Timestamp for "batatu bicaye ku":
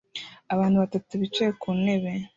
0.83-1.69